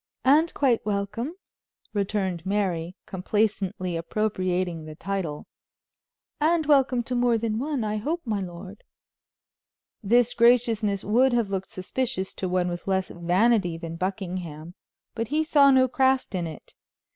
"And 0.25 0.51
quite 0.55 0.83
welcome," 0.83 1.35
returned 1.93 2.43
Mary, 2.43 2.95
complacently 3.05 3.95
appropriating 3.95 4.85
the 4.85 4.95
title, 4.95 5.45
"and 6.39 6.65
welcome 6.65 7.03
to 7.03 7.13
more 7.13 7.37
than 7.37 7.59
one, 7.59 7.83
I 7.83 7.97
hope, 7.97 8.21
my 8.25 8.39
lord." 8.39 8.83
This 10.01 10.33
graciousness 10.33 11.03
would 11.03 11.33
have 11.33 11.51
looked 11.51 11.69
suspicious 11.69 12.33
to 12.33 12.49
one 12.49 12.67
with 12.67 12.87
less 12.87 13.09
vanity 13.09 13.77
than 13.77 13.95
Buckingham, 13.95 14.73
but 15.13 15.27
he 15.27 15.43
saw 15.43 15.69
no 15.69 15.87
craft 15.87 16.33
in 16.33 16.47
it. 16.47 16.73